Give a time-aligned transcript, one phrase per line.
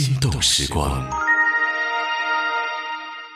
[0.00, 1.06] 心动时光。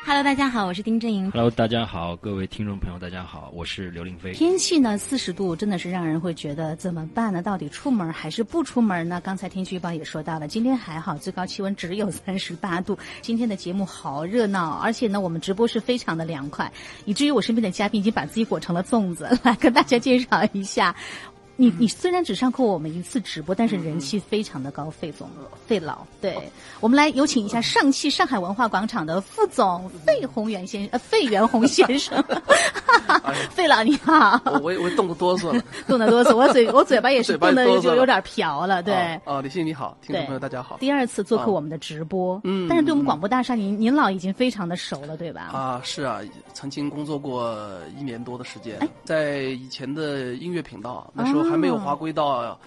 [0.07, 1.31] Hello，大家好，我是丁正莹。
[1.31, 4.33] Hello，大家好，各位听众朋友，大家好，我是刘令飞。
[4.33, 7.43] 天气呢，四十度真的是让人会觉得怎么办呢？
[7.43, 9.21] 到底出门还是不出门呢？
[9.23, 12.99] 刚才天气预报也说到了，今天还好，最高气温只有 三十八度。
[13.21, 16.73] 今天的节目好热闹，而且呢，我们直播是非常的凉快，
[17.05, 19.29] 以至于我身边的嘉宾已经把自己裹成了粽子。
[19.45, 20.97] 来跟大家介绍一下。
[21.57, 25.29] 你你虽然只上过我们一次直播，但是人气非常的高，费总
[25.67, 25.99] 费老。
[26.21, 26.37] 对，
[26.81, 32.23] 我们来有请一下上汽上海文化广场的副总费宏元先呃费元宏先生。
[33.51, 38.83] 费老你好，我我我冻得哆嗦了， 冻得哆嗦，我嘴我嘴巴也是嘴巴冻得哆嗦了就有点瓢了。
[38.83, 40.77] 对，哦，李欣你好，听众朋友大家好。
[40.79, 45.43] 第二次做客我们的直播，嗯但是对我们广播大厦，您您老已经非常的熟了，对吧？
[45.53, 46.21] 啊，是啊，
[46.53, 47.57] 曾经工作过
[47.99, 52.59] 一年多的时间，哎在以前的音乐频道，那时候还没有划归到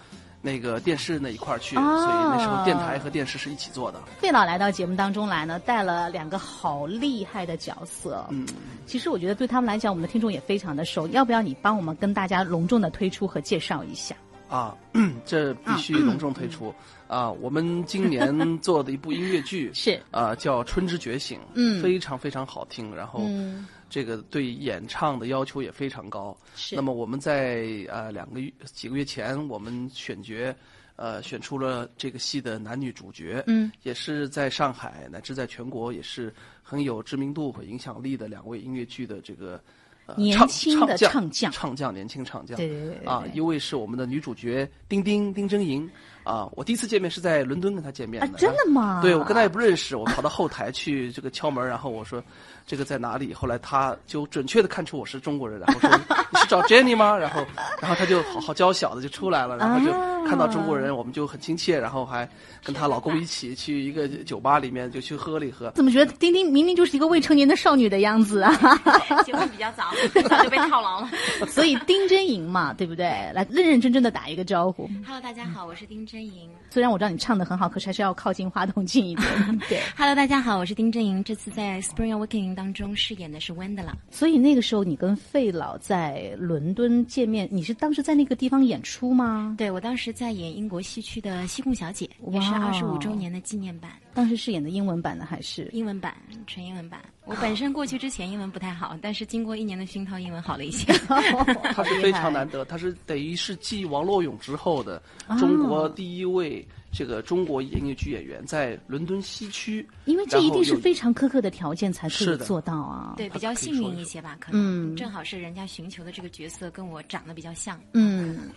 [0.42, 4.00] 那个电视那一块儿去，哦所以那时候电台和电视是一起做的。
[4.20, 8.26] 费老来到节目当中来呢，带了两个好厉害的角色。
[8.30, 8.48] 嗯，
[8.86, 11.08] 其实我觉得对他们来讲，我们的听众也非常的熟。
[11.08, 14.16] 要不要你帮我们跟大家隆重的推出和介绍一下？
[14.48, 14.74] 啊，
[15.26, 16.74] 这必须隆重推出
[17.10, 17.30] 啊！
[17.30, 26.36] 我们今年做的一部音乐剧 是啊，叫《春之觉醒》，嗯非常非常好听，然后嗯这个对演唱的要求也非常高。
[26.56, 30.56] 是那么我们在呃两个月几个月前，我们选角，
[30.96, 39.62] 呃选出了这个戏的男女主角，嗯，也是在上海乃至在全国也是很有知名度和影响力的两位音乐剧的这个。
[40.06, 45.86] 呃年唱轻的唱唱将唱将，年轻唱将，对对对对啊，一位是我们的女主角丁丁丁真莹
[46.28, 52.22] 啊，我第一次见面是在伦敦跟他见面的，啊真的吗对，我跟他也不认识，我跑到后台去这个敲门，然后我说
[52.66, 53.34] 这个在哪里？
[53.34, 55.90] 后来他就准确的看出我是中国人，然后说
[56.32, 57.16] 你是找 Jenny 吗？
[57.18, 57.46] 然后
[57.82, 62.30] 然后他就好好娇小的就出来了，然后就啊看到中国人，我们就很亲切，然后还
[62.64, 65.72] 跟她老公一起去一个酒吧里面就去喝了一喝。
[65.72, 68.52] 怎么觉得丁丁明明就是一个未成年的少女的样子啊？
[69.26, 69.86] 结婚比较早，
[70.28, 71.10] 早就被套牢了。
[71.48, 73.06] 所以丁真莹嘛，对不对？
[73.34, 74.90] 来认认真真的打一个招呼。
[75.06, 76.50] Hello，大家好，我是丁真莹。
[76.70, 79.28] 虽然我知道你唱的很好，可是还是要靠近话筒近一点。
[79.70, 81.24] 对，Hello，大家好，我是丁真莹。
[81.24, 83.94] 这次在《Spring Awakening》当中饰演的是 Wendella。
[84.12, 89.56] 所以那个时候你跟费老在伦敦见面，你是当时在那个地方演出吗？
[89.58, 95.70] 对我当时在演英国西区的《西贡小姐》，也是哇二十五周年的纪念版，当时饰演的英文版的还是？
[95.74, 96.18] 英文版，
[96.48, 97.00] 纯英文版。
[97.24, 100.92] 我本身过去之前英文不太好，但是经过一年的熏陶，英文好了一些。
[101.72, 109.88] 他是非常难得，他是等于是继王洛勇之后的啊中国第一位这个中国音乐剧演员，在伦敦西区。
[110.06, 113.14] 因为这一定是非常苛刻的条件才可以做到啊。
[113.18, 117.80] 对，比较幸运一些吧，可嗯能正好是人家寻求的这个角色跟我长得比较像。
[117.94, 118.50] 嗯，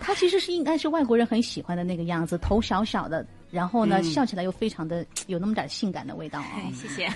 [0.00, 7.06] 他其实是应该是外国人很喜欢的那个样子，头小小的，然后呢、嗯笑起来又非常的 有那么点性感的味道啊、哎，谢谢。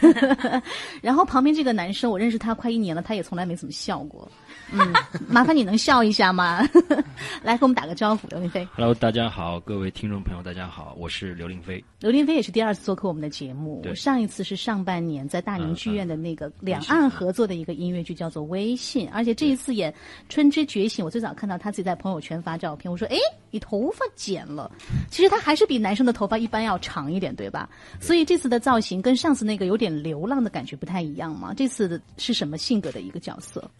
[1.03, 4.31] 然后旁边这个男生，我认识他快一年了，他也从来没怎么笑过。
[4.73, 4.93] 嗯，
[5.29, 6.61] 麻烦你能笑一下吗？
[7.43, 8.67] 来，给我们打个招呼，刘林飞。
[8.75, 11.83] Hello，大家好，各位听众朋友，大家好，我是刘林飞。
[12.01, 19.93] 刘林飞也是第二次做客我们的节目，我上一次是上半年在大宁剧院的那个两岸合作的一个音乐剧，叫做《微信》，而且这一次演
[20.29, 23.17] 《春之觉醒》，我最早看到他自己在朋友圈发照片，我说：“哎，
[23.53, 24.71] 你头发剪了。”
[25.11, 27.69] 其实他还是比男生的头发一般要长一点，对吧？
[28.01, 31.55] 所以这次的造型跟上次那个有点流浪的感觉不太一样嘛。
[31.55, 33.71] 这次的是什么性格的一个角色？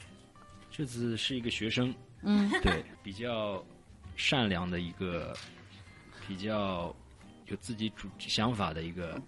[0.77, 3.65] 这次是一个学生，嗯，对，比较
[4.15, 5.35] 善良的一个，
[6.29, 6.95] 比较
[7.47, 9.19] 有自己主想法的一个。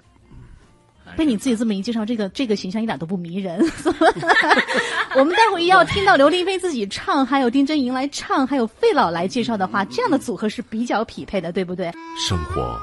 [1.16, 3.58] 被你自己这么一介绍，这个这个形象一点都不迷人。
[5.16, 11.90] 我们待会儿要听到刘林飞自己唱，还有丁真莹来唱，还有费老来介绍的话，这样的组合是比较匹配的，对不对？
[12.28, 12.78] 生活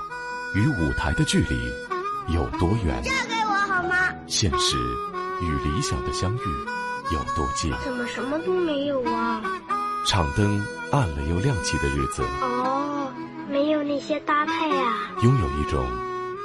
[0.55, 2.99] 与舞台的距离有多远？
[3.03, 4.11] 嫁给我好吗？
[4.25, 4.75] 现实
[5.43, 6.39] 与理想的相遇
[7.11, 7.73] 有多近？
[7.83, 9.41] 怎么什么都没有啊？
[10.07, 13.11] 场灯暗了又亮起的日子，哦，
[13.49, 15.11] 没有那些搭配啊。
[15.23, 15.83] 拥有一种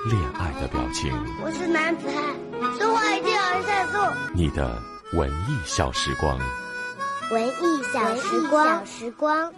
[0.06, 1.12] 恋爱的表情。
[1.44, 2.34] 我是男子汉，
[2.78, 3.98] 说话一定要算数。
[4.34, 4.80] 你的
[5.12, 6.38] 文艺小时光，
[7.30, 9.52] 文艺小时光，小时光。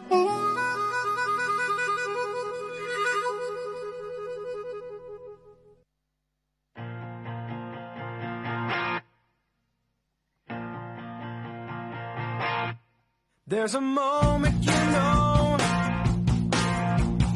[13.52, 15.58] There's a moment you know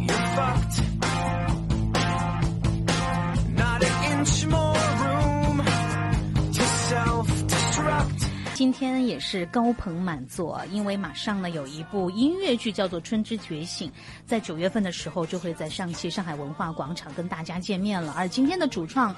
[0.01, 0.86] you're fucked.
[8.57, 13.91] 今天也是高朋满座，因为马上呢有一部音乐剧叫做《春之觉醒》，
[14.25, 18.15] 在九月份的时候就会在上汽上海文化广场跟大家见面了。
[18.17, 19.15] 而今天的主创，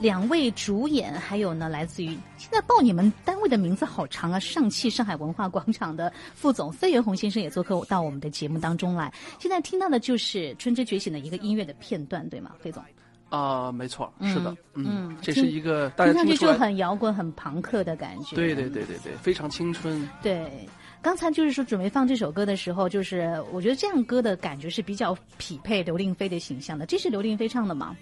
[0.00, 9.12] 两位主演，还有呢来自于现在报你们单位的名字好长啊，上汽上海文化广场的副总费元红先生也做客到我们的节目当中来。
[9.38, 12.82] 现在听到的就是《春之觉醒》的一个音乐的片段，对吗，费总？
[13.30, 18.34] 啊、没错，是的，嗯，嗯这是一个大家听上去就很摇滚、很朋克的感觉。
[18.34, 20.08] 对对对对对，非常青春。
[20.22, 20.66] 对，
[21.02, 26.86] 刚才就是说准备放这首歌的时候，就是我觉得这样歌的感觉是比较匹配刘令飞的形象的。
[26.86, 27.94] 这是刘令飞唱的吗？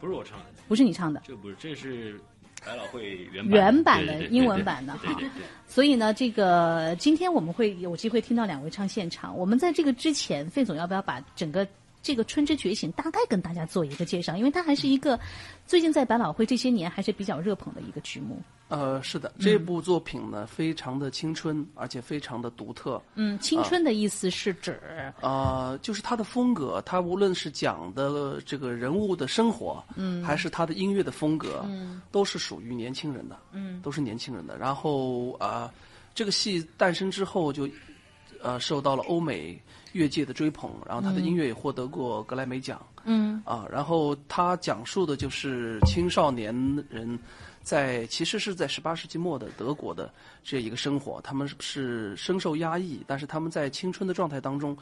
[0.00, 1.22] 不是我唱的，不是你唱的。
[1.24, 2.20] 这不是，这是
[2.66, 5.42] 百老汇原原版的英文版的哈对对对。
[5.68, 9.36] 所以呢，这个今天我们会有机会听到两位唱现场。
[9.36, 11.64] 我们在这个之前，费总要不要把整个
[12.02, 14.36] 这个《春之觉醒》大概跟大家做一个介绍？
[14.36, 15.18] 因为它还是一个
[15.66, 18.40] 最近在百老汇这些年还是比较热捧的一个剧目。
[18.68, 23.00] 呃，是的，这部作品呢，非常的青春，而且非常的独特。
[23.16, 24.80] 嗯，青春的意思是指，
[25.20, 34.56] 呃，就是它的风格，它无论是讲的这个人物的生活，嗯，还是它的音乐的风格，嗯，都是属于年轻人的，嗯，都是年轻人的。
[34.56, 35.70] 然后啊、呃
[36.14, 37.68] 这个戏诞生之后就，
[38.42, 39.58] 呃，受到了欧美
[39.92, 43.42] 乐界的追捧，然后他的音乐也获得过格莱美奖，嗯。
[43.44, 46.54] 啊，然后他讲述的就是青少年
[46.88, 47.18] 人
[47.62, 50.12] 在其实是在十八世纪末的德国的
[50.42, 54.76] 这一个生活，他们是是深受压抑，但是他们在青春的状态当中，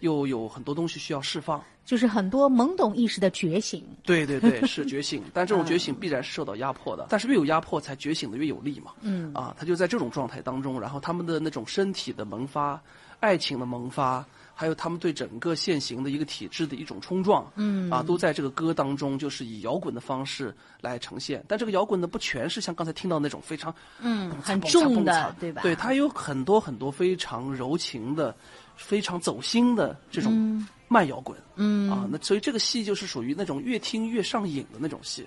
[0.00, 1.62] 又有很多东西需要释放。
[1.84, 3.84] 就是很多懵懂意识的觉醒。
[4.02, 8.90] 对对对，是觉醒， 但这种觉醒必然是受到压迫的，但是越有压迫，才觉醒的越有力嘛。
[9.02, 9.32] 嗯。
[9.32, 12.82] 啊，他就在这种状态当中，然后他们的那种身体的萌发、
[13.20, 14.24] 爱情的萌发，
[14.54, 17.90] 还有他们对整个现行的一个体制的一种冲撞，嗯。
[17.90, 21.44] 啊，都在这个歌当中，就是以摇滚的方式来呈现。
[21.46, 25.62] 但这个摇滚呢，不全是像刚才听到那种非常嗯很重的对吧？
[25.62, 28.34] 对，它有很多很多非常柔情的、
[28.76, 31.36] 非常走心的这种慢摇滚。
[31.56, 31.90] 嗯。
[31.90, 35.26] 啊，那所以这个戏就是属于那种越听越上瘾的那种戏，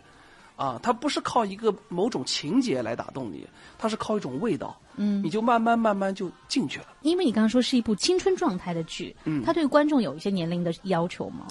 [0.60, 3.48] 啊，它不是靠一个某种情节来打动你，
[3.78, 6.88] 它是靠一种味道，嗯你就慢慢慢慢就进去了。
[7.02, 11.48] 因为你刚刚说是一部青春状态的剧，嗯它对观众有一些年龄的要求吗？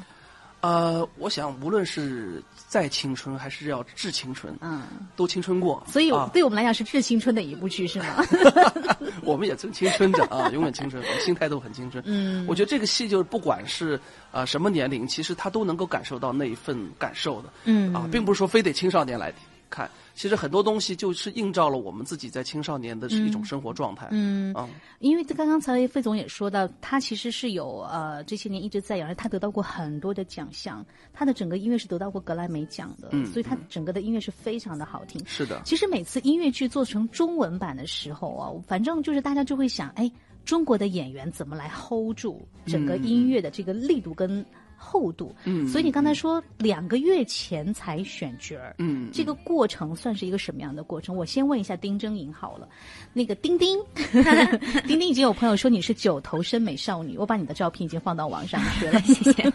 [0.61, 4.83] 呃，我想无论是再青春还是要致青春，嗯，
[5.15, 8.25] 都青春过，所以啊，对我们来讲是致青春的一部剧，是吗？
[9.23, 12.03] 我们也正青春着啊，永远青春，我 们心态都很青春。
[12.07, 14.01] 嗯我觉得这个戏就是不管是
[14.33, 17.49] 呃什么年龄，其实他都能够感受到那一份感受的。
[17.65, 19.33] 嗯啊，并不是说非得青少年来
[19.71, 24.09] 看，其实很多东西就是映照了我们自己在青少年的是一种生活状态。
[24.11, 24.53] 嗯。
[24.55, 24.69] 啊，
[25.01, 35.23] 因为刚刚才费总也说到，他其实是有呃这些年一直在养，他得到过很多的奖项，他的整个音乐是得到过格莱美奖的，嗯所以他整个的音乐是非常的好听。
[35.27, 40.11] 是的，其实每次音乐剧做成中文版的时候啊，反正就是大家就会想，哎，
[40.45, 44.45] 中国的演员怎么来 hold 住整个音乐的这个力度跟
[44.79, 45.35] 厚度？
[45.45, 51.15] 嗯所以你刚才说两个月前才选角儿，嗯，这个过程算是一个什么样的过程？
[51.15, 52.69] 我先问一下丁真莹好了，
[53.13, 53.79] 那个丁丁，
[54.87, 59.53] 丁丁已经有朋友说你是九头身美少女，我把你的照片已经放到网上去了， 谢谢。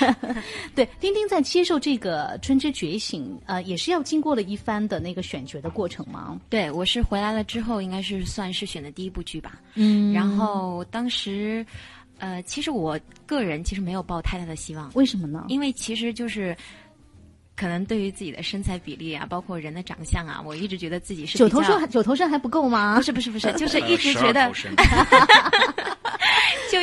[0.74, 6.40] 对，丁丁在接受这个《春之觉醒》呃，也是要经过了一番的那个选角的过程吗？
[6.48, 9.60] 对，我是回来了之后，应该是算是选的第一部剧吧。
[9.74, 11.64] 嗯然后当时，
[12.18, 15.44] 呃，其实我个人其实没有抱太大的希望，为什么呢？
[15.48, 16.56] 因为其实就是。
[17.58, 22.96] 可能对于自己的身材比例啊，包括人的长相啊，我一直觉得自己是九头身还九头身还不够吗？
[22.96, 24.52] 不是不是不是，就是一直觉得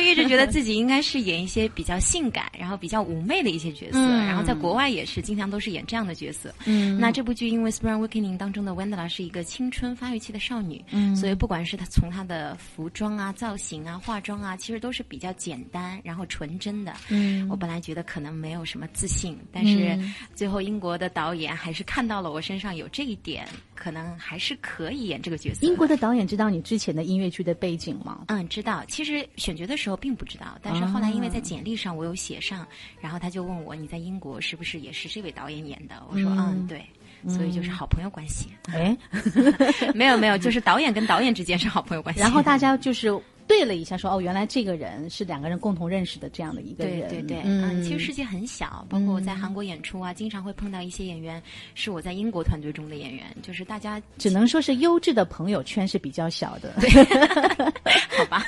[0.04, 6.54] 一直觉得自己应该是演一些比较性感，然后比较妩媚的一些角色，嗯然后在国外也是经常都是演这样的角色。
[6.66, 16.94] 嗯那这部剧因为《Spring Awakening》当中的 Wendella 是一个青春发育期的少女，嗯所以不管是她从她的服装啊、造型啊、化妆啊，其实都是比较简单，然后纯真的。
[17.08, 25.66] 嗯我本来觉得可能没有什么自信，但是嗯最后英国的导演还是看到了我身上有这一点，可能还是可以演这个角色。
[25.66, 28.24] 英国的导演知道你之前的音乐剧的背景吗？
[28.28, 28.84] 嗯，知道。
[28.88, 32.66] 其实选角的时候并不知道，但是后来因为在简历上我有写上，
[33.00, 36.02] 然后他就问我你在英国是不是也是这位导演演的？
[36.10, 36.84] 我说嗯嗯对，
[37.28, 38.48] 所以就是好朋友关系。
[38.72, 38.96] 哎，
[39.94, 42.20] 没有没有，就是导演跟导演之间是好朋友关系。
[42.20, 43.12] 然后大家就是
[43.46, 47.08] 对了一下说，哦，原来这个人是两个人共同认识的这样的一个人。
[47.08, 51.42] 对对对，嗯，其实世界很小，包括我在韩国演出啊，经常会碰到一些演员
[51.74, 56.74] 是我在英国团队中的演员，就是大家只能说是优质的朋友圈是比较小的。
[58.16, 58.44] 好吧。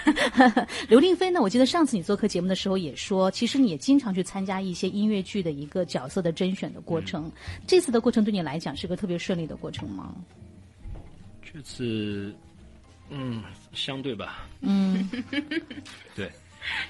[0.88, 7.30] 刘令飞呢，我记得上次你做客节目的时候也说，其实你也经常去参加一些音乐剧的一个角色的甄选的过程。
[7.66, 10.14] 这次的过程对你来讲是个特别顺利的过程吗？
[11.42, 12.34] 这次
[13.10, 15.08] 嗯，相对吧，嗯，
[16.14, 16.30] 对。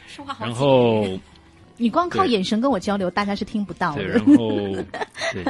[0.07, 1.21] 说话好然后
[1.77, 4.13] 你光靠眼神跟我交流，大家是听不到对，的。
[4.15, 4.59] 然后
[5.33, 5.45] 对，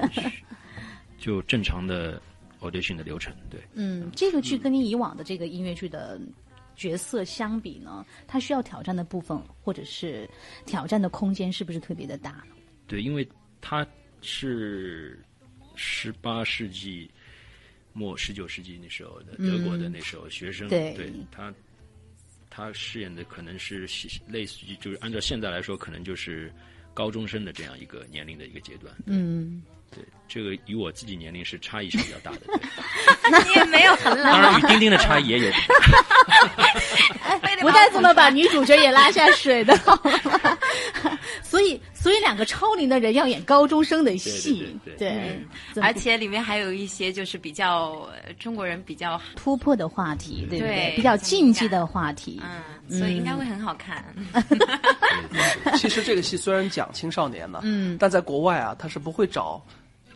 [1.19, 2.21] 就正常的
[2.61, 3.61] audition 的流程，对。
[3.75, 6.21] 嗯，这个剧跟你以往的这个音乐剧的
[6.75, 10.29] 角色相比呢，它需要挑战的部分或者是
[10.65, 12.57] 挑战的空间是不是特别的大呢？
[12.89, 13.29] 对，因为
[13.61, 13.87] 他
[14.21, 15.23] 是
[15.77, 17.09] 十八世纪
[17.97, 21.53] 末、十九世纪那时候的德国的那时候学生，嗯对他
[22.51, 23.89] 他饰演的可能是
[24.29, 26.53] 类似于，就是按照现在来说，可能就是
[26.93, 28.95] 高中生的这样一个年龄的一个阶段。
[29.07, 32.41] 嗯，对，这个与我自己年龄是差异是比较大的。
[33.31, 35.51] 那你也没有很老当，然，与丁丁的差异也有。
[37.61, 40.59] 不带这么把女主角也拉下水的，好吗？
[41.43, 50.77] 所以，所以两个超龄的人要演高中生的戏，对对对对怎么而且里面还有一些就是比较呃中国人比较突破的话题，对不对？
[50.77, 54.05] 对比较禁忌的话题，嗯，所以应该会很好看。
[55.75, 57.97] 其实这个戏虽然讲青少年呢，嗯。
[57.99, 59.61] 但在国外啊，他是不会找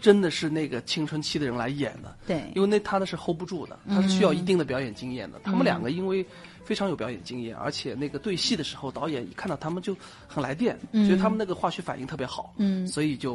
[0.00, 2.40] 真的是那个青春期的人来演的，对。
[2.54, 5.40] 因为那他那是 hold 不住的，他是需要一定的表演经验的。
[5.42, 6.24] 他们两个因为
[6.70, 9.92] 非常有表演经验，而且那个对戏的时候，导演一看到他们就
[10.28, 13.32] 很来电，觉得他们那个化学反应特别好，嗯所以就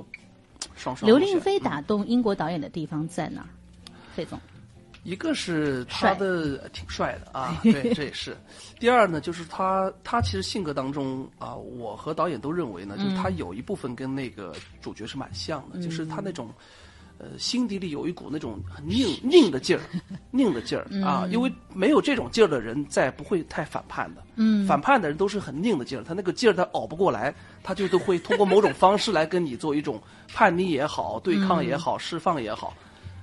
[0.74, 3.50] 双双刘令飞打动英国导演的地方在哪儿？
[4.16, 4.40] 费总，
[5.04, 8.38] 一个是他的呃挺帅的啊， 对，这也是。
[8.80, 16.50] 第二呢，就是他他其实性格当中啊，我和导演都认为呢，就是他有一部分跟那个主角是蛮像的，就是他那种。
[17.18, 19.82] 呃，心底里有一股那种很拧拧的劲儿，
[20.32, 21.26] 拧的劲儿啊！
[21.32, 24.22] 因为没有这种劲儿的人，再不会太反叛的。
[24.36, 30.02] 嗯，反叛的人都是很拧的劲儿，他那个劲儿他熬不过来，他就都会通过某种方式来跟你做一种
[30.34, 32.74] 叛逆也好、对抗也好、释放也好，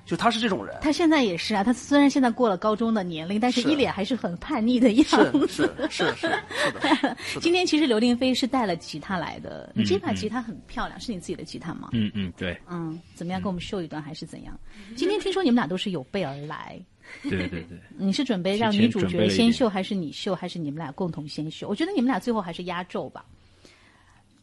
[0.05, 0.75] 就他是这种人。
[0.81, 5.47] 他现在也是啊，他虽然现在过了高中的年龄，但是是一脸还是很叛逆的样子。
[5.47, 7.12] 是是是是的。
[7.39, 11.89] 今天其实刘令飞是带了吉他来的，你这把吉他很漂亮，是你自己的吉他吗？
[11.93, 13.41] 嗯嗯，对嗯，怎么样？
[13.41, 14.59] 给我们秀一段还是怎样？
[14.95, 16.79] 今天听说你们俩都是有备而来，
[17.23, 17.79] 对对对。
[17.97, 21.67] 你是准备让女主角先秀，还是你秀，还是你们俩共同先秀？
[21.67, 23.25] 我觉得你们俩最后还是压轴吧。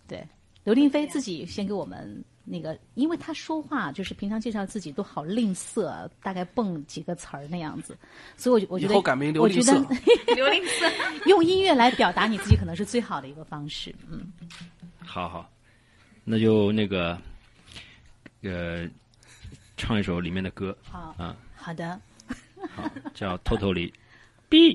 [0.06, 0.26] 对，
[0.64, 7.96] 刘令飞自己先给我们那个，因为他说话就是平常介绍自己都好吝啬，大概蹦几个词儿那样子，
[8.36, 9.88] 所以我我觉得以后改名刘我觉吝啬
[10.26, 13.94] 得 用音乐来表达你自己可能是最好的一个方式。
[14.10, 14.32] 嗯，
[15.04, 15.48] 好好，
[16.24, 17.16] 那就那个，
[18.42, 18.88] 呃，
[19.76, 22.00] 唱一首里面的歌好，啊，好的。
[22.74, 23.92] 好，叫 《Totally
[24.48, 24.74] B》。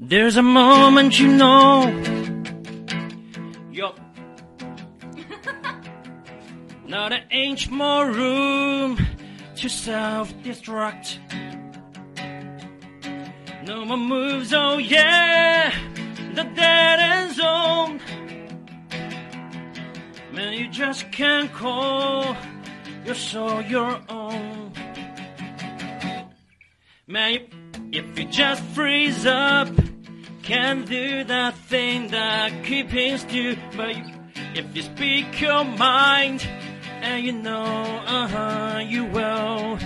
[0.00, 1.88] There's a moment you know
[3.72, 3.92] you're
[6.86, 8.96] not an inch more room
[9.56, 11.18] to self-destruct.
[13.66, 15.74] No more moves, oh yeah,
[16.32, 18.00] the dead end zone.
[20.32, 22.36] Man, you just can't call
[23.04, 24.72] your soul your own.
[27.08, 27.40] Man,
[27.90, 29.68] if you just freeze up,
[30.48, 33.54] can't do that thing that keeps you.
[33.76, 33.94] But
[34.54, 36.40] if you speak your mind,
[37.02, 39.78] and you know, uh huh, you will.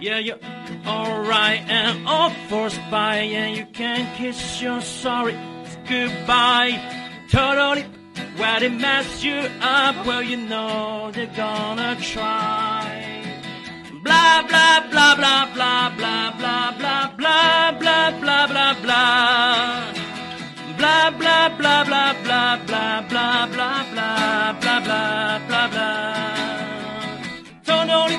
[0.00, 0.40] Yeah, you're
[0.84, 5.38] alright and all forced by, and you can kiss your sorry
[5.88, 6.74] goodbye.
[7.30, 7.82] Totally,
[8.36, 13.22] where they mess you up, well, you know they're gonna try.
[14.02, 19.99] Blah blah blah blah blah blah blah blah blah blah blah blah blah.
[20.80, 26.14] Blah blah blah blah blah blah blah blah blah blah blah blah blah.
[27.66, 28.18] Totally.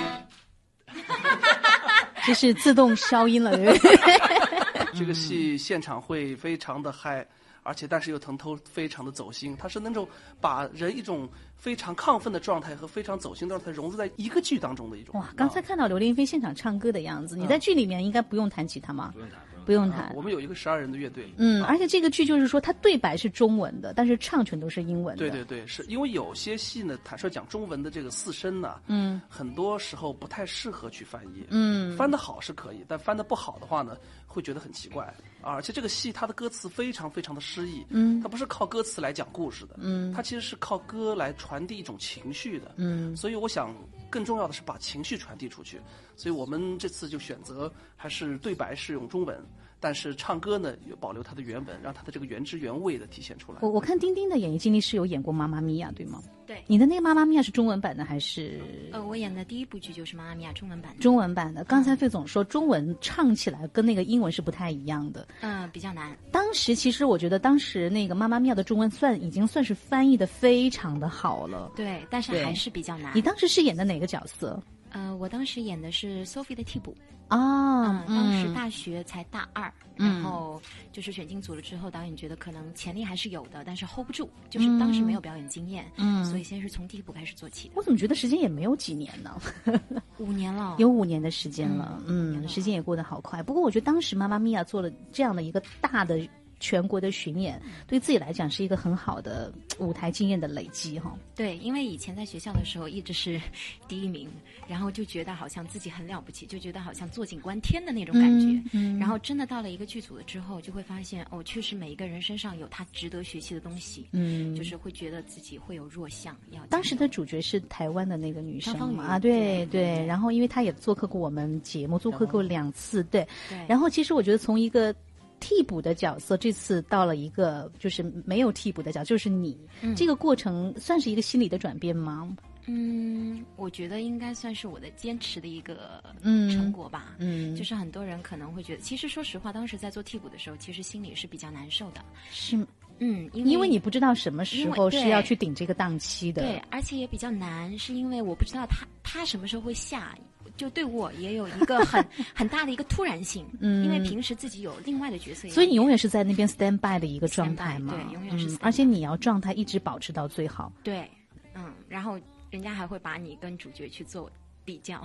[2.24, 4.92] 这是自动消音了，对不对？
[4.94, 7.26] 这个戏现场会非常的嗨，
[7.64, 10.08] 而且但是又腾头非常的走心，它是那种
[10.40, 15.20] 把人一种非常亢奋的状态和非常走心的状态融入在一个剧当中的一种。
[15.20, 19.10] 哇，刚才看到刘令飞现场唱歌的样子，你在剧里面应该不用弹吉他吗？
[19.14, 20.16] 不用弹，不用啊弹。
[20.16, 21.32] 我们有一个十二人的乐队。
[21.38, 25.20] 嗯，而且这个剧就是说，它对白是中文的，但是唱全都是英文的。
[25.20, 31.46] 对对对，是因为有些戏呢，坦率讲，中文的这个四声呢，嗯，很多时候不太适合去翻译。
[31.50, 35.06] 嗯翻的好是可以，但翻的不好的话呢，会觉得很奇怪
[35.42, 35.54] 啊。
[35.54, 43.76] 而且这个戏它的歌词非常非常的诗意，嗯它不是靠歌词来讲故事的，嗯它其实是靠歌来传递一种情绪的，嗯所以我想
[44.12, 45.82] 更重要的是把情绪传递出去。
[46.16, 49.44] 所以我们这次就选择还是对白是用中文，
[49.82, 53.70] 但是唱歌呢有保留它的原文，让它的这个原汁原味的体现出来我。
[53.70, 56.22] 我看丁丁的演艺经历是有演过《妈妈咪呀》，对吗？
[56.46, 58.62] 对，你的那个《妈妈咪呀》是中文版的还是
[58.92, 61.64] 呃，我演的第一部剧就是《妈妈咪呀》中文版的，中文版的？
[61.64, 65.28] 刚才费总说中文唱起来跟那个英文是不太一样的。
[65.42, 66.16] 嗯、比较难。
[66.32, 71.72] 当时其实我觉得当时那个《妈妈咪呀》的中文算已经算是翻译的非常的好了。
[71.76, 73.22] 对，但是还是比较难你。
[73.22, 74.62] 当时是演的哪个角色
[74.92, 76.96] 呃，我当时演的是 Sophie 的替补，
[77.28, 78.04] 啊？
[78.08, 87.74] 嗯，当时嗯大学才大二，嗯然后就是选进组了之后，导演觉得可能潜力还是有的，但是 hold 不住，就是当时没有表演经验，嗯所以先是从替补开始做起的。
[87.78, 89.40] 我怎么觉得时间也没有几年呢？
[90.20, 93.42] 五年了，有五年的时间了，嗯，时间也过得好快。
[93.42, 96.20] 不过我觉得当时妈妈咪呀做了这样的一个大的
[96.62, 101.14] 全国的巡演，对自己来讲是一个很好的舞台经验的累积哈。
[101.36, 103.42] 对，因为以前在学校的时候一直是
[103.88, 104.30] 第一名，
[104.68, 108.46] 然后就觉得好像自己很了不起，就觉得好像坐井观天的那种感觉。
[108.72, 114.08] 嗯嗯然后真的到了一个剧组了之后，就会发现哦，确实每一个人身上有他值得学习的东西。
[114.14, 120.06] 嗯就是会觉得自己会有弱项，要当时的主角是台湾的那个女生啊，对对对。
[120.06, 123.28] 然后因为她也做客过我们节目，做客过两次，对。
[123.50, 124.94] 对，然后其实我觉得从一个
[125.42, 129.58] 替补的角色，这次到了一个就是没有替补的角色，就是你。
[129.82, 132.34] 嗯这个过程算是一个心理的转变吗？
[132.68, 137.16] 嗯，我觉得应该算是我的坚持的一个嗯成果吧。
[137.18, 142.02] 嗯，就是很多人可能会觉得，其实说实话，当时在做替补的时候，其实心里是比较难受的。
[142.32, 142.56] 是
[143.00, 146.44] 嗯，因为因为你不知道什么时候是要去顶这个档期的。
[146.44, 150.16] 对，而且也比较难，是因为我不知道他他什么时候会下，
[150.58, 153.46] 就对我也有一个很 很大的一个突然性。
[153.60, 157.94] 嗯因为平时自己有另外的角色，所以你永远是在那边 stand by 的一个状态嘛？
[157.94, 160.72] 对永远是而且你要状态一直保持到最好。
[160.84, 161.10] 对，
[161.56, 164.30] 嗯，然后人家还会把你跟主角去做
[164.64, 165.02] 比较，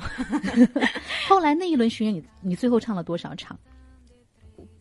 [1.29, 3.59] 后来那一轮巡演，你你最后唱了多少场？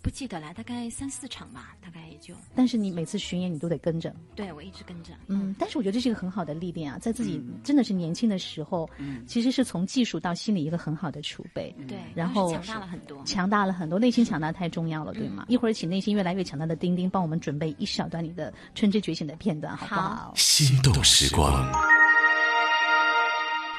[0.06, 13.24] 不记得了，大概三四场吧，大概也就但是你每次巡演你都得跟着，对我一直跟着，嗯，但是我觉得这是一个很好的历练啊，在自己真的是年轻的时候，嗯其实是从技术到心理一个很好的储备，对，然后强大了很多。
[13.26, 15.46] 强大了很多，内心强大太重要了，对吗？
[15.48, 20.02] 一会儿请内心越来越强大的丁丁帮我们准备一小段你的《春之觉醒》的片段，好不好？
[20.02, 21.52] 好心动时光。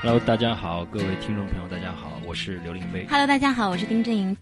[0.02, 3.06] Hello，大家好，各位听众朋友，大家好，我是刘令飞。
[3.08, 4.36] Hello，大家好，我是丁正英。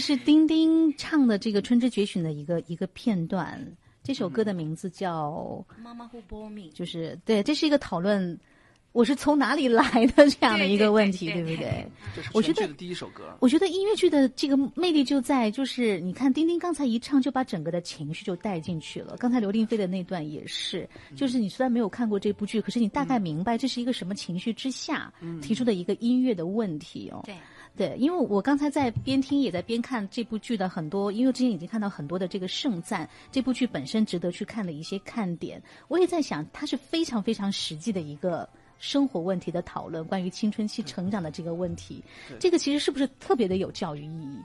[0.00, 3.60] 是丁丁唱的这个《春之觉醒》的一个一个片段。
[4.02, 8.36] 这首歌的名字叫，妈妈 who bore me，就是对，这是一个讨论
[8.92, 9.84] 我是从哪里来
[10.16, 11.86] 的这样的一个问题，对对对不对？
[12.16, 13.36] 这是我觉得全剧的第一首歌。
[13.40, 19.16] 我觉得音乐剧的这个魅力就在，就是你看丁丁刚才一唱，就把整个的情绪就带进去了。
[19.18, 27.20] 刚才刘令飞的那段也是， 就是你虽然没有看过这部剧，可是你大概明白这是一个什么情绪之下提出的一个音乐的问题哦。
[27.26, 27.36] 对。
[27.76, 38.46] 对，因为我刚才在边听也在边看这部剧的很多，因为之前已经看到很多的这个盛赞，这部剧本身值得去看的一些看点，我也在想，它是非常非常实际的一个
[38.78, 42.02] 生活问题的讨论，关于青春期成长的这个问题，
[42.38, 44.38] 这个其实是不是特别的有教育意义？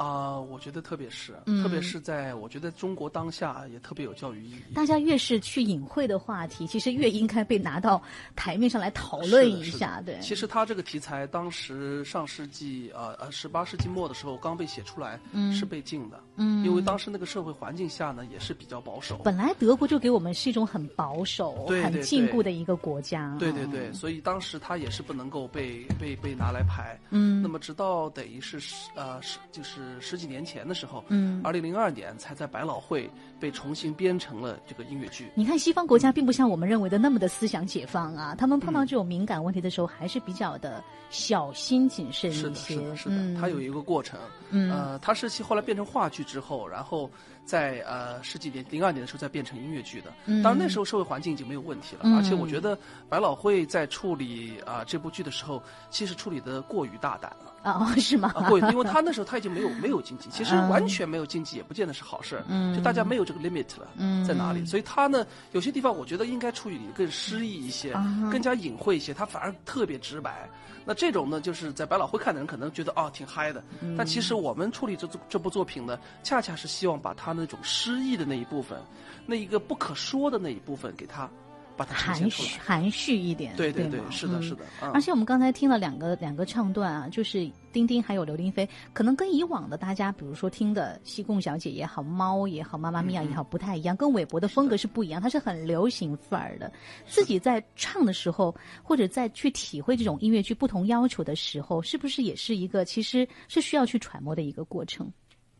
[0.00, 4.74] 啊、我觉得特别是，嗯特别是在我觉得中国当下也特别有教育意义。
[4.74, 8.02] 大家越是去隐晦的话题，其实越应该被拿到
[8.34, 10.00] 台面上来讨论一下。
[10.00, 15.20] 对，其实他这个题材当时上世纪呃呃十八世纪末的时候刚被写出来，
[15.52, 19.20] 是被禁的，嗯因为当时那个社会环境下呢也是比较保守。
[19.22, 23.36] 本来德国就给我们是一种很保守、很对对禁锢的一个国家。
[23.38, 26.98] 对对对，所以当时他也是不能够被被被拿来排。
[27.10, 35.30] 嗯那么直到等于是十呃是就是十几年前的时候，嗯二零零二年才在百老汇被重新编成了这个音乐剧。
[35.34, 42.74] 你看，西方国家并不像我们认为的那么的思想解放啊，他们碰嗯到这种敏感问题的时候，还是比较的小心谨慎是的，一些。
[42.74, 44.20] 是的，是的，嗯它有一个过程。
[44.50, 47.10] 嗯呃，它是后来变成话剧之后，然后
[47.50, 50.12] 在呃十几年零二年的时候再变成音乐剧的。
[50.26, 55.60] 嗯当然那时候社会环境已经没有问题了，嗯而且我觉得百老汇在处理啊、这部剧的时候，
[55.90, 57.52] 其实处理的过于大胆了。
[57.64, 58.30] 哦，是吗？
[58.36, 64.64] 啊，过于，因为 他那时候他已经没有没有经济，其实嗯完全没有经济也不见得是好事儿，嗯就大家没有这个 limit 了，嗯在哪里？
[64.64, 70.48] 所以他呢，有些地方我觉得应该处理的更诗意一些，嗯更加隐晦一些，他反而特别直白。
[70.86, 78.78] 那这种呢，就是在百老汇看的人可能觉得哦挺嗨的，嗯但其实我们处理这这部作品呢，恰恰是希望把他那种诗意的那一部分，
[79.26, 81.28] 那一个不可说的那一部分给他
[81.76, 82.48] 把它呈含现出来。
[82.48, 96.70] 蓄含蓄一点，对对对吗，是的，嗯是的，嗯而且我们刚才听了两个两个唱段啊，就是丁丁还有刘玲飞，可能跟以往的大家，比如说听的西贡小姐也好，猫也好，妈妈咪呀也好，不太一样，跟韦伯的风格是不一样，它是很流行范儿的。
[97.06, 105.10] 自己在唱的时候，或者在去体会这种音乐剧不同要求的时候，是不是也是一个其实是需要去揣摩的一个过程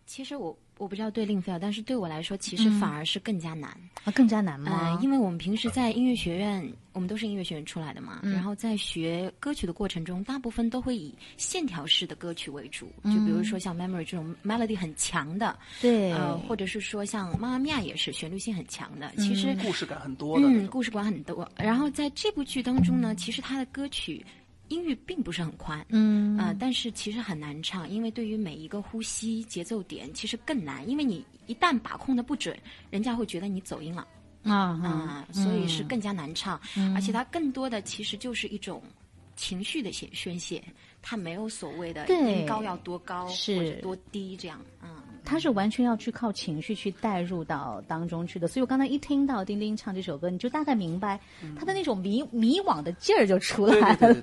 [0.05, 3.71] 其实我我不知道对令菲尔，但是对我来说，其实嗯反而是更加难。
[4.03, 4.11] 啊？
[4.13, 4.95] 更加难吗？
[4.97, 19.13] 呃，因为我们平时在音乐学院，我们都是音乐学院出来的嘛，嗯然后在学歌曲的过程中，大部分都会以线条式的歌曲为主，就比如说像 Memory 这种 melody 很强的，对，呃，或者是说像妈妈咪呀也是旋律性很强的。
[19.19, 21.47] 其实故事感很多的嗯，故事感很多。
[21.57, 24.25] 然后在这部剧当中呢，其实它的歌曲
[24.71, 26.39] 音域并不是很宽，嗯。
[26.39, 34.07] 呃，但是其实很难唱，因为对于每一个呼吸节奏点其实更难，因为你一旦把控的不准，人家会觉得你走音了。
[34.45, 36.59] 啊啊、所以是更加难唱。
[36.75, 36.95] 嗯。
[36.95, 38.83] 而且它更多的其实就是一种
[39.37, 40.63] 情绪的宣宣泄，
[41.03, 45.00] 它没有所谓的音高要多高或者多低这样，嗯。
[45.25, 51.19] 他是完全要去靠情绪去带入到当中去的，所以我刚才一听到丁丁唱这首歌，你就大概明白
[51.59, 54.15] 他的那种迷迷惘的劲儿就出来了，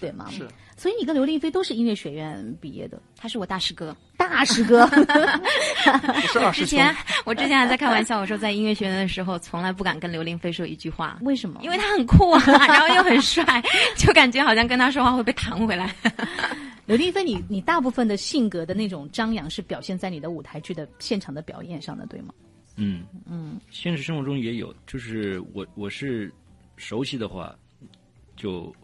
[0.00, 0.26] 对吗？
[0.32, 0.46] 是。
[0.76, 4.84] 所以你跟刘令飞都是音乐学院毕业的，他是我大师哥，大师哥。
[4.86, 11.60] 不是二师兄，之前我之前还在开玩笑，我说在音乐学院的时候，从来不敢跟刘令飞说一句话，为什么？
[11.62, 13.44] 因为他很酷啊，然后又很帅，
[13.96, 15.94] 就感觉好像跟他说话会被弹回来。
[16.86, 22.34] 刘亦菲，你你大部分的性格的那种张扬是表现在你的舞台剧的现场的表演上的，对吗？
[22.76, 26.32] 嗯嗯，现实生活中也有，就是我我是
[26.76, 27.56] 熟悉的话，
[28.34, 28.74] 就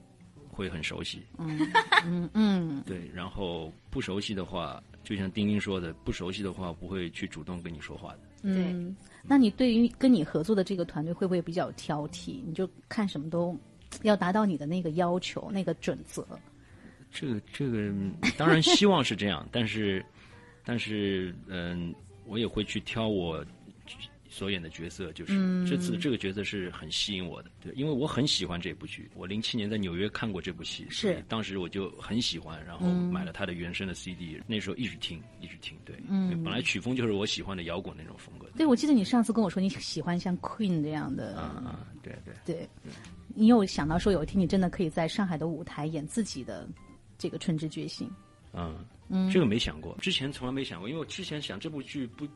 [0.48, 8.20] 会很熟悉，嗯嗯， 对，然后不熟悉的话，就像丁丁说的，不熟悉的话不会去主动跟你说话的。
[8.42, 8.76] 对，
[9.24, 12.40] 那你对于跟你合作的这个团队会不会比较挑剔？
[12.46, 13.58] 你就看什么都
[14.02, 16.24] 要达到你的那个要求、那个准则？
[17.10, 20.04] 这个这个嗯当然希望是这样，但是
[20.64, 21.94] 但是嗯，
[22.26, 23.44] 我也会去挑我
[24.28, 25.66] 所演的角色，就是、嗯。
[25.66, 31.24] 这次这个角色是很吸引我的，对，因为我很喜欢这部剧，我零七年在纽约看过这部戏，是。
[31.28, 36.28] 当时我就很喜欢，然后买了他的原声的 CD，、那时候一直听一直听，对，嗯。
[36.30, 42.34] 对本来曲风就是我喜欢的摇滚那种风格的，对，我记得你上次跟我说你喜欢像 Queen 这样的，啊啊，对对。
[42.44, 42.68] 对，
[43.34, 46.68] 你有想到说有一天你真的可以在上海的舞台演自己的
[47.18, 48.08] 这个《春之觉醒》？
[49.10, 52.26] 嗯，这个没想过，之前从来没想过，因为我之前想这部剧不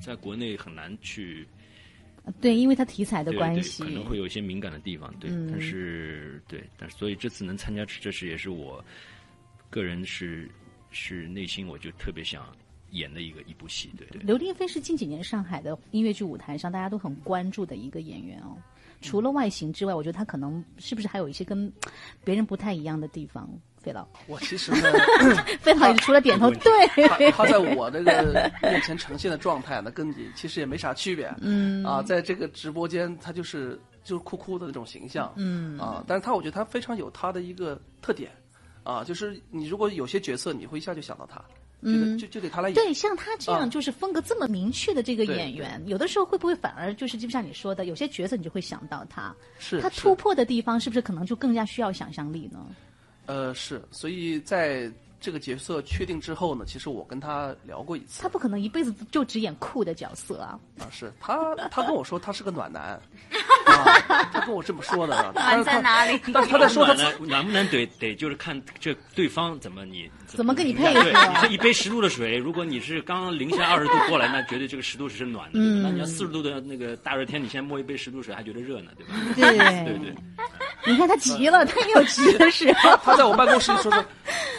[0.00, 1.46] 在国内很难去
[2.24, 8.84] 呃对，因为它题材的关系，可能会有一些敏感的地方，对，嗯但是对，但是所以这次能参加，这是也是我
[9.70, 10.50] 个人是
[10.90, 12.44] 是内心我就特别想
[12.90, 14.20] 演的一个一部戏，对对。
[14.22, 18.56] 刘令飞是近几年上海的音乐剧舞台上大家都很关注的一个演员哦。
[19.00, 21.72] 除了外形之外，我觉得他可能是不是还有一些跟
[22.22, 23.48] 别人不太一样的地方？
[23.82, 24.92] 费老，我其实呢，
[25.60, 31.34] 费老也除了点头，对，他他在我这个面前呈现的状态呢，跟你其实也没啥区别。
[31.42, 35.32] 嗯啊，在这个直播间，他就是就是酷酷的那种形象。
[35.36, 38.30] 嗯啊，但是他我觉得他非常有他的一个特点，
[38.84, 41.42] 啊，就是你如果有些角色，你会一下就想到他，
[41.80, 42.74] 嗯就就得他来演。
[42.74, 52.64] 对，像他这样啊就是风格这么明确的这个演员，有的时候会不会反而就是就像你说的，有些角色你就会想到他，是他突破的地方是不是可能就更加需要想象力呢？
[53.26, 60.58] 呃，是，所以在这个角色确定之后呢，其实我跟他聊过一次他不可能一辈子就只演酷的角色啊。
[60.80, 63.00] 啊，是他他跟我说他是个暖男，
[63.66, 64.00] 啊，
[64.32, 66.20] 他跟我这么说的啊，但是他哪里？
[66.32, 75.60] 但是他在说他暖男暖不暖得得就是看这对方怎么你怎么跟你对配合你是一杯十度的水，如果你是刚零下二十度过来，那绝对这个十度水是暖的。
[75.60, 79.14] 那你要四十度的那个大热天，你先摸一杯十度水还觉得热呢，对吧？
[79.36, 80.14] 对对对。
[80.86, 82.96] 你看他急了，他也有急的时候。
[83.04, 84.04] 他在我办公室里说说，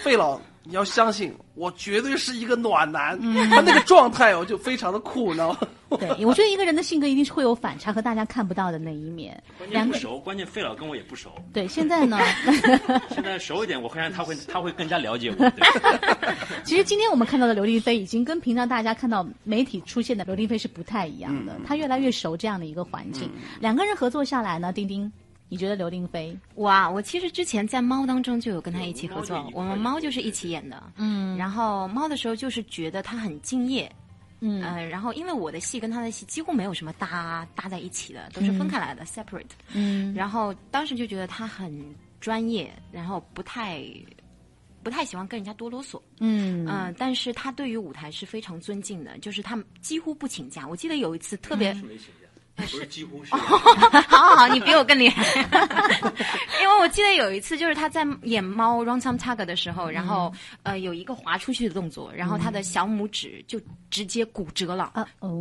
[0.04, 3.20] 费老，你要相信我，绝对是一个暖男。
[3.50, 5.60] 他那个状态我，就非常的酷，你知道吗？
[6.00, 9.40] 对，我觉得一个人的性格一定是会有反差和大家看不到的那一面。
[9.60, 11.30] 不熟，关键费老跟我也不熟。
[11.54, 12.18] 对，现在呢，
[13.14, 15.50] 现在熟一点，我会让他会他会更加了解我。
[15.52, 15.54] 对
[16.66, 23.30] 其实今天我们看到的刘丽飞已经跟平常大家看到媒体出现的刘丽飞是不太一样的，他越来越熟这样的一个环境。
[23.60, 25.12] 两个人合作下来呢，丁丁，
[25.54, 26.36] 你觉得刘令飞？
[26.56, 30.82] 哇，我其实之前在猫当中就有跟他一起合作，我们猫就是一起演的。
[30.98, 33.88] 嗯然后猫的时候就是觉得他很敬业，
[34.39, 39.46] 嗯呃，然后因为我的戏跟他的戏几乎没有什么搭搭在一起的，都是分开来的、separate。
[39.74, 41.72] 嗯然后当时就觉得他很
[42.20, 43.84] 专业，然后不太
[44.82, 46.02] 不太喜欢跟人家多啰嗦。
[46.20, 50.68] 嗯嗯、但是他对于舞台是非常尊敬的，就是他几乎不请假。
[50.68, 51.80] 我记得有一次特别。
[52.56, 53.34] 不是几乎是。
[53.36, 55.24] 好好好，你比我更厉害。
[56.62, 60.32] 因为我记得有一次，就是他在演猫《Run Some Tug》的时候，然后、
[60.63, 64.92] 呃有一个滑出去的动作，然后他的小拇指就直接骨折了，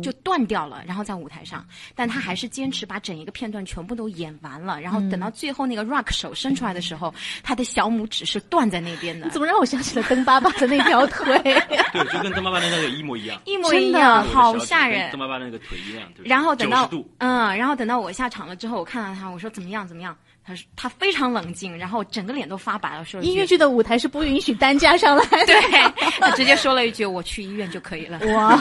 [0.01, 11.37] 就断掉了，然后在舞台上，但他还是坚持把整一个片段全部都演完了，然后等到最后那个 rock 手伸出来的时候，他的小拇指是断在那边的，怎么让我想起了邓巴巴的那条腿？
[11.93, 15.09] 对，就跟邓巴巴的那个一模一样，一模一样，好吓人。
[15.11, 16.07] 邓巴巴那个腿一样。
[16.15, 20.15] 就是然后等到90度，嗯，然后等到我下场了之后，我看到他，我说怎么样怎么样？
[20.45, 25.45] 他说他非常冷静，然后整个脸都发白了，说了音乐剧的舞台是不允许担架上来的。
[25.45, 28.57] 对，他直接说了一句：“我去医院就可以了。”哇，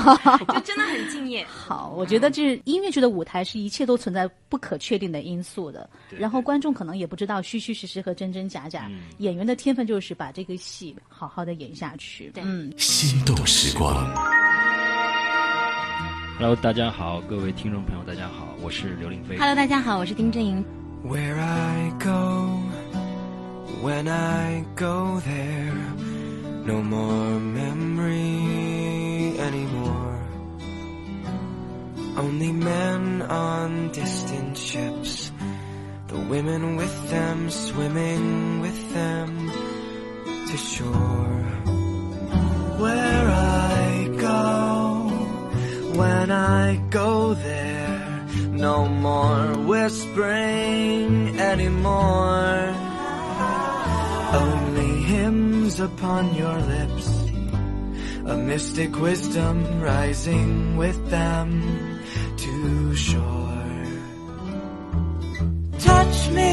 [0.54, 1.44] 就真的很敬业。
[1.50, 8.86] 好，我觉得这音乐剧的舞台是一切都存在不可确定的因素的，对然后观众可能也不知道虚虚实实和真真假假。
[8.88, 12.30] 嗯演员的天分就是把这个戏好好的演下去。
[12.32, 14.71] 对嗯，心动时光。
[16.41, 19.37] Hello，大家好，各位听众朋友，大家好，我是刘令飞。
[19.37, 20.63] Hello，大家好，我是丁正英。
[21.03, 22.59] Where I go,
[23.83, 25.73] when I go there,
[26.65, 30.17] no more memory anymore.
[32.17, 35.31] Only men on distant ships,
[36.07, 39.51] the women with them swimming with them
[40.47, 41.45] to shore.
[42.79, 43.70] Where I go,
[46.02, 48.26] when I go there,
[48.66, 52.74] no more whispering anymore.
[54.44, 57.08] Only hymns upon your lips,
[58.34, 61.48] a mystic wisdom rising with them
[62.44, 62.52] to
[63.08, 63.80] shore.
[65.90, 66.52] Touch me,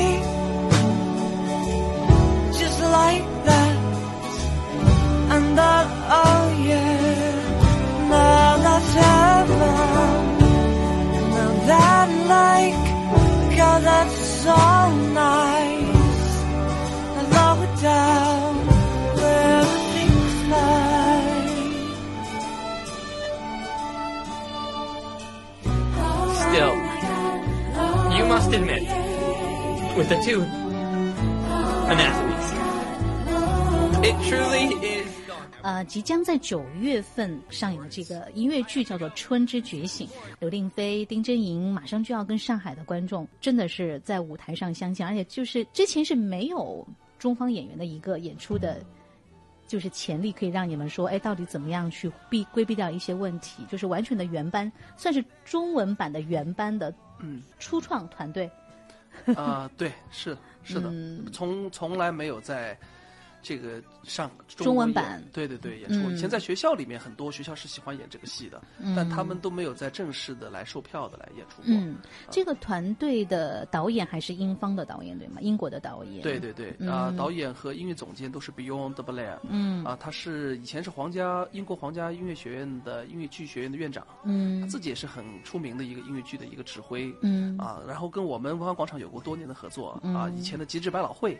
[11.69, 12.73] that like,
[13.81, 14.57] that's so
[15.13, 16.31] nice.
[17.17, 17.23] I
[17.81, 18.55] down
[19.17, 19.59] where.
[26.49, 26.75] Still,
[28.17, 28.83] you must admit,
[29.95, 30.41] with the two
[31.93, 32.47] anathemas,
[34.07, 34.88] it truly is.
[35.69, 40.07] 呃，即将在九月份上演的这个音乐剧叫做《春之觉醒》，
[40.39, 46.83] 刘令飞、丁真莹马上就要跟上海的观众真的是在舞台上相见，而且就是之前是没有
[47.19, 48.81] 中方演员的一个演出的。
[49.67, 53.63] 就是潜力可以让你们说，哎，到底怎么样去避规避掉一些问题？
[53.69, 58.49] 就是完全的原班，算是中文版的原班的嗯初创团队。
[59.35, 62.75] 啊、对，是是的，嗯从从来没有在
[63.41, 65.23] 这个上中文演版。
[65.31, 65.95] 对对对演出。
[66.09, 68.95] 嗯以前在学校里面，很多学校是喜欢演这个戏的，嗯。
[68.95, 71.65] 但他们都没有在正式的来售票的来演出过。
[71.67, 71.95] 嗯，
[72.29, 75.37] 这个团队的导演还是英方的导演对吗？
[75.41, 76.21] 英国的导演。
[76.21, 76.89] 对对对，嗯。
[76.89, 79.83] 啊、导演和音乐总监都是 Beyond the Blair，嗯。
[79.85, 84.61] 啊，他是以前是皇家英国皇家音乐学院的音乐剧学院的院长，嗯。
[84.61, 87.57] 他自己也是很出名的一个音乐剧的一个指挥，嗯。
[87.57, 91.39] 啊，然后跟我们文化广场有过多年的合作，啊，嗯以前的极致百老汇，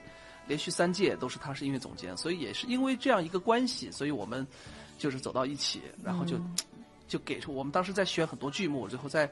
[0.49, 4.45] 连续三届都是他是音乐总监，所以也是因为这样一个关系，所以我们
[4.97, 6.55] 就是走到一起，然后就、嗯
[7.09, 9.27] 就给出我们当时在选很多剧目，最后在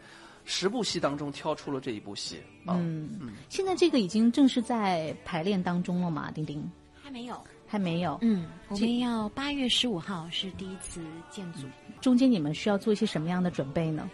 [0.45, 6.32] 十部戏当中挑出了这一部戏，啊，嗯，现在这个已经正式在排练当中了嘛？
[6.32, 6.67] 丁丁
[6.99, 8.17] 还没有，还没有。
[8.23, 11.67] 嗯，我们要八月十五号是第一次建组。
[12.01, 14.10] 中间你们需要做一些什么样的准备呢？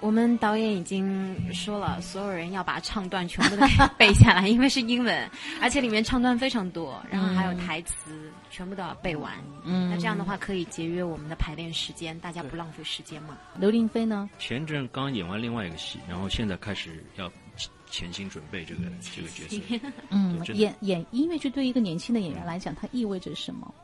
[0.00, 5.30] 我们导演已经说了，所有人要把唱段全部都背下来，因为是英文，
[5.60, 9.32] 而且里面唱段非常多，然后还有台词，全部都要背完。
[9.64, 13.36] 嗯那这样的话可以节约我们的排练时间，大家不浪费时间嘛。
[13.58, 14.30] 刘令飞呢？
[14.38, 17.30] 前阵刚演完另外一个戏，然后现在开始要
[17.90, 19.90] 潜心准备这个这个角色。
[20.10, 23.74] 嗯，演演音乐剧对于一个年轻的演员来讲，它意味着什么？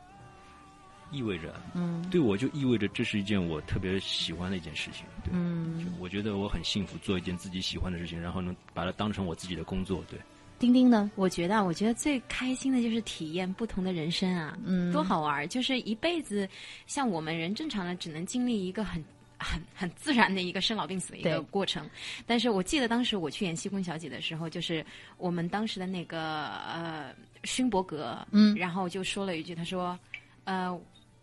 [1.15, 5.05] 意味着，嗯对我就意味着这是一件我特别喜欢的一件事情。
[5.23, 10.03] 对，嗯就，我觉得我很幸福，做一件自己喜欢的事情，然后能把它当成我自己的工作。
[10.09, 10.19] 对，
[10.59, 11.09] 丁丁呢？
[11.15, 15.47] 我觉得啊，我觉得最开心的就是体验不同的人生啊，嗯多好玩儿！
[15.47, 16.47] 就是一辈子，
[16.87, 19.03] 像我们人正常的只能经历一个很。
[19.37, 21.87] 很很自然的一个生老病死的一个过程，
[22.25, 24.83] 但是我记得当时我去演《西宫小姐》的时候，就是
[25.17, 29.99] 我们当时的那个呃勋伯格，嗯然后就说了一句，他说，
[30.45, 30.71] 呃，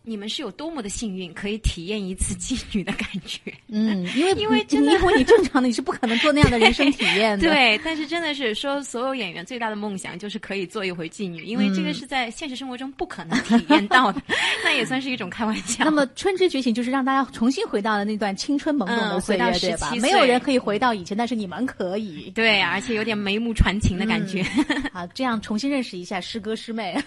[0.05, 3.39] 你们是有多么的幸运，可以体验一次妓女的感觉。
[3.69, 7.47] 嗯， 因为因为你真的因为你正常的你是不可能做那样的人生体验的。
[7.49, 14.21] 对，但是真的是说，所有演员最大的梦想就是可以做一回妓女，因为这个嗯是在现实生活中不可能体验到的，
[14.63, 15.85] 那也算是一种开玩笑。
[15.85, 19.91] 那么《春之觉醒》就是让大家重新回到了那段青春懵懂的嗯岁月，对吧？
[20.01, 22.29] 没有人可以回到以前，但是你们可以。
[22.35, 24.43] 对，而且有点眉目传情的感觉。
[24.91, 27.01] 好，这样重新认识一下师哥师妹，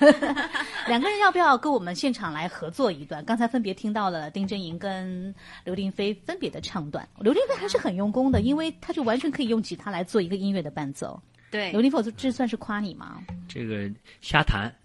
[0.89, 3.25] 两个人要不要跟我们现场来合作一段？
[3.25, 11.21] 刚才分别听到了丁真莹跟刘令飞分别的唱段，刘令飞还是很用功的，因为他就完全可以用吉他来做一个音乐的伴奏。
[11.51, 13.23] 对刘，令飞，这算是夸你吗？
[13.49, 14.75] 这个瞎谈，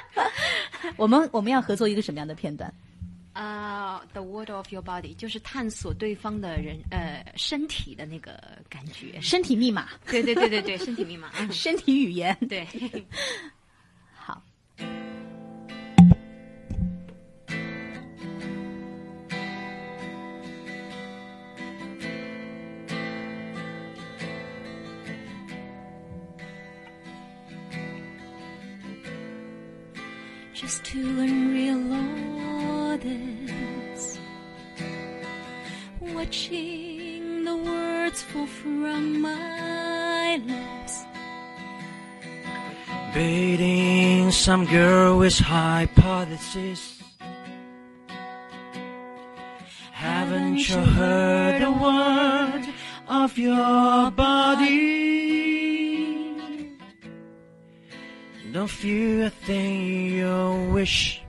[0.96, 2.72] 我们我们要合作一个什么样的片段？
[3.32, 8.32] 啊、t h e word of your body 就是探索对方的人呃身体的那个
[8.68, 9.20] 感觉。
[9.20, 11.30] 身体密码，对对对对对，身体密码。
[11.38, 12.36] 嗯 身体语言。
[12.48, 12.66] 对。
[30.90, 31.92] To unreal
[32.88, 34.18] orders.
[36.00, 41.04] Watching the words fall from my lips.
[43.14, 47.00] Dating some girl with hypothesis.
[49.92, 52.64] Haven't you heard a word
[53.06, 54.99] of your body?
[58.60, 61.22] Don't feel a thing you wish.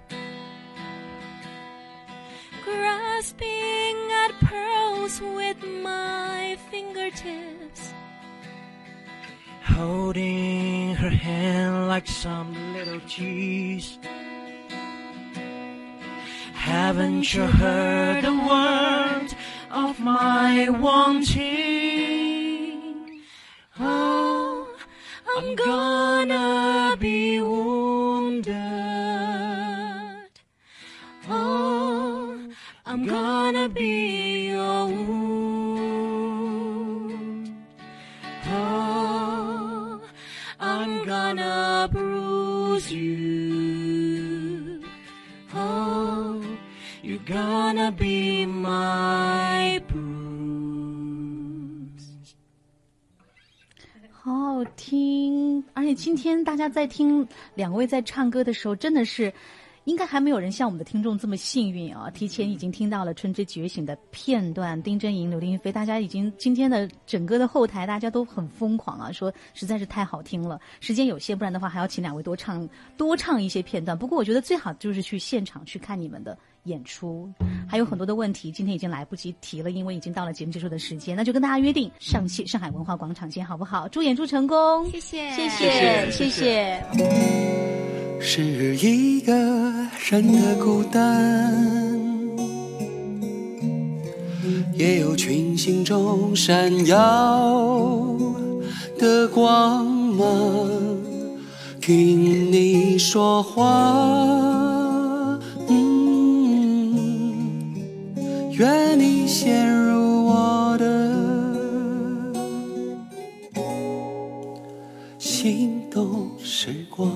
[2.66, 7.94] Grasping at pearls with my fingertips.
[9.64, 13.98] Holding her hand like some little cheese.
[16.54, 19.34] Haven't you heard a word
[19.72, 21.32] of my wanting?
[23.80, 24.68] Oh,
[25.34, 25.91] I'm gonna
[56.44, 59.34] 大家在听两位在唱歌的时候，真的是。
[59.86, 62.08] 应该还没有人像我们的听众这么幸运啊！
[62.12, 70.60] 提前已经听到了《春之觉醒》的片段，丁真莹、刘令飞，大家已经今天的整个的后台，大家都很疯狂啊，说实在是太好听了。
[70.82, 73.98] 时间有限，不然的话还要请两位多唱多唱一些片段。
[73.98, 77.30] 不过我觉得最好就是去现场去看你们的演出，
[77.68, 81.16] 还有很多的问题，今天已经来不及提了，因为已经到了节目结束的时间。
[81.16, 83.88] 那就跟大家约定，上戏上海文化广场见，好不好？
[83.88, 86.84] 祝演出成功，谢谢谢谢，谢谢。
[88.20, 89.34] 是一个
[90.10, 91.52] 人的孤单，
[94.76, 98.16] 也有群星中闪耀
[99.00, 100.70] 的光芒。
[101.82, 103.64] 听你说话，
[108.62, 110.86] 愿你陷入我的
[115.18, 117.12] 心动时光。